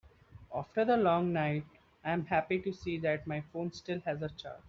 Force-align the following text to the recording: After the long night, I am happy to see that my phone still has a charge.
After 0.51 0.83
the 0.83 0.97
long 0.97 1.31
night, 1.31 1.63
I 2.03 2.11
am 2.13 2.25
happy 2.25 2.59
to 2.63 2.73
see 2.73 2.97
that 3.01 3.27
my 3.27 3.41
phone 3.53 3.71
still 3.71 3.99
has 3.99 4.23
a 4.23 4.29
charge. 4.29 4.59